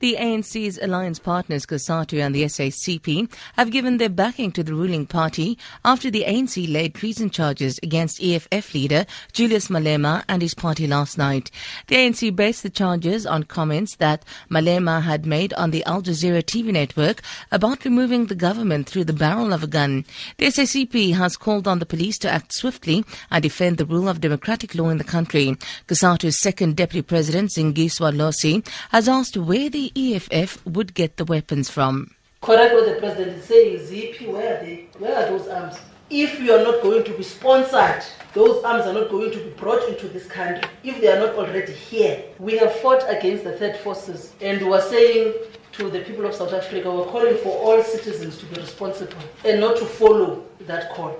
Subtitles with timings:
[0.00, 5.06] The ANC's alliance partners COSATU and the SACP have given their backing to the ruling
[5.06, 10.86] party after the ANC laid treason charges against EFF leader Julius Malema and his party
[10.86, 11.50] last night.
[11.88, 16.44] The ANC based the charges on comments that Malema had made on the Al Jazeera
[16.44, 17.20] TV network
[17.50, 20.04] about removing the government through the barrel of a gun.
[20.36, 24.20] The SACP has called on the police to act swiftly and defend the rule of
[24.20, 25.56] democratic law in the country.
[25.88, 31.70] COSATU's second deputy president Zingiswa Losi has asked where the EFF would get the weapons
[31.70, 32.14] from.
[32.40, 34.88] Correct what the president is saying, ZP, where are they?
[34.98, 35.76] Where are those arms?
[36.10, 39.50] If you are not going to be sponsored, those arms are not going to be
[39.50, 40.62] brought into this country.
[40.82, 44.72] If they are not already here, we have fought against the third forces and we
[44.72, 45.34] are saying
[45.72, 49.60] to the people of South Africa, we're calling for all citizens to be responsible and
[49.60, 51.16] not to follow that call.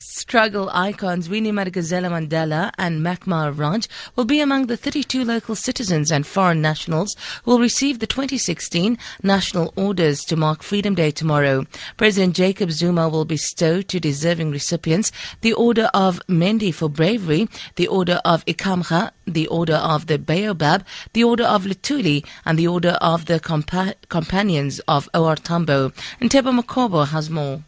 [0.00, 6.12] Struggle icons Winnie Madikizela Mandela and Mac Maharaj will be among the 32 local citizens
[6.12, 11.64] and foreign nationals who will receive the 2016 National Orders to mark Freedom Day tomorrow.
[11.96, 17.86] President Jacob Zuma will bestow to deserving recipients the Order of Mendi for bravery, the
[17.88, 22.98] Order of Ikhamanga, the Order of the Baobab, the Order of Luthuli, and the Order
[23.00, 25.92] of the Compa- Companions of OR Tambo.
[26.20, 27.62] And Teba Makobo has more.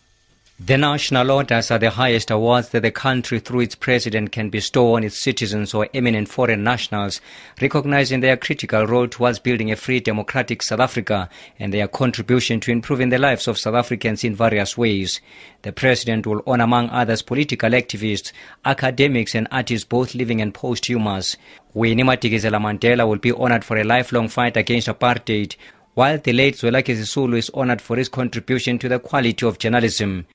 [0.60, 4.96] The national orders are the highest awards that the country through its president can bestow
[4.96, 7.20] on its citizens or eminent foreign nationals,
[7.62, 12.72] recognizing their critical role towards building a free democratic South Africa and their contribution to
[12.72, 15.20] improving the lives of South Africans in various ways.
[15.62, 18.32] The president will honor among others political activists,
[18.64, 21.36] academics and artists both living and posthumous.
[21.72, 25.54] Winnie Madikizela Mandela will be honored for a lifelong fight against apartheid,
[25.94, 30.26] while the late Zwelakhe Sisulu is honored for his contribution to the quality of journalism.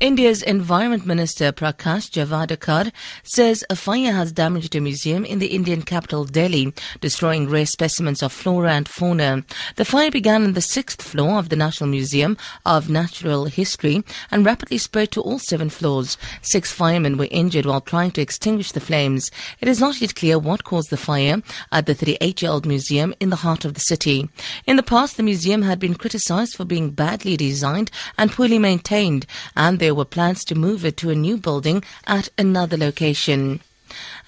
[0.00, 2.90] India's Environment Minister Prakash Javadekar
[3.22, 8.22] says a fire has damaged a museum in the Indian capital Delhi, destroying rare specimens
[8.22, 9.44] of flora and fauna.
[9.76, 14.46] The fire began on the sixth floor of the National Museum of Natural History and
[14.46, 16.16] rapidly spread to all seven floors.
[16.40, 19.30] Six firemen were injured while trying to extinguish the flames.
[19.60, 23.36] It is not yet clear what caused the fire at the 38-year-old museum in the
[23.36, 24.30] heart of the city.
[24.66, 29.26] In the past, the museum had been criticized for being badly designed and poorly maintained,
[29.54, 33.58] and there there were plans to move it to a new building at another location.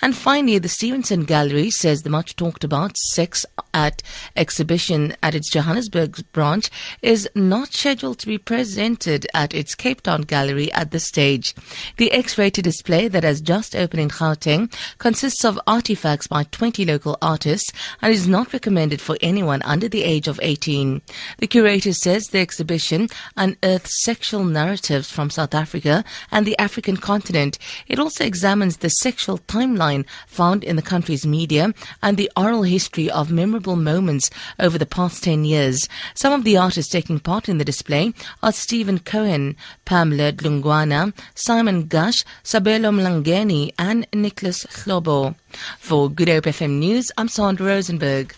[0.03, 4.03] And finally, the Stevenson Gallery says the much talked about sex at
[4.37, 6.71] exhibition at its Johannesburg branch
[7.03, 11.55] is not scheduled to be presented at its Cape Town gallery at this stage.
[11.99, 17.17] The X-rated display that has just opened in Gauteng consists of artifacts by 20 local
[17.23, 17.71] artists
[18.03, 21.01] and is not recommended for anyone under the age of 18.
[21.39, 27.57] The curator says the exhibition unearths sexual narratives from South Africa and the African continent.
[27.87, 29.92] It also examines the sexual timeline
[30.27, 31.73] found in the country's media
[32.03, 35.89] and the oral history of memorable moments over the past 10 years.
[36.15, 41.87] Some of the artists taking part in the display are Steven Cohen, Pamela Dlungwana, Simon
[41.87, 45.35] Gush, Sabelo Mlangeni, and Nicholas Hlobo.
[45.79, 48.35] For Good Hope FM News, I'm Sandra Rosenberg.